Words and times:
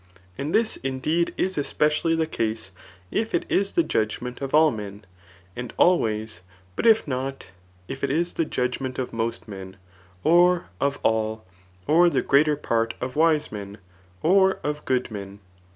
And 0.35 0.51
this 0.51 0.77
indeed 0.77 1.31
is 1.37 1.59
especially 1.59 2.15
the 2.15 2.25
case, 2.25 2.71
if 3.11 3.35
it 3.35 3.45
is 3.49 3.73
the 3.73 3.83
judgment 3.83 4.41
of 4.41 4.51
all 4.51 4.71
men, 4.71 5.05
and 5.55 5.75
always; 5.77 6.41
but 6.75 6.87
if 6.87 7.07
not, 7.07 7.49
if 7.87 8.03
it 8.03 8.09
is 8.09 8.33
the 8.33 8.43
judg 8.43 8.79
Bient 8.79 8.97
of 8.97 9.13
most 9.13 9.45
mqn, 9.47 9.75
or 10.23 10.69
of 10.79 10.97
all, 11.03 11.45
or 11.85 12.09
the 12.09 12.23
greater 12.23 12.55
part 12.55 12.95
of 12.99 13.15
wise 13.15 13.51
men, 13.51 13.77
or 14.23 14.53
of 14.63 14.85
good 14.85 15.11
men. 15.11 15.39